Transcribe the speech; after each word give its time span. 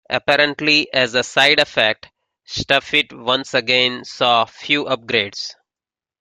Apparently 0.09 0.91
as 0.91 1.13
a 1.13 1.21
side-effect, 1.21 2.09
StuffIt 2.47 3.13
once 3.13 3.53
again 3.53 4.03
saw 4.03 4.45
few 4.45 4.85
upgrades. 4.85 5.53